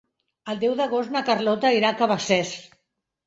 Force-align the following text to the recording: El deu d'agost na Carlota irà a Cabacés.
El 0.53 0.61
deu 0.61 0.71
d'agost 0.79 1.13
na 1.15 1.21
Carlota 1.27 1.73
irà 1.81 1.91
a 1.91 1.97
Cabacés. 2.01 2.57